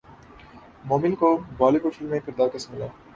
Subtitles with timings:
[0.87, 2.87] مومل کو Bollywood film میں کردار کیسے ملا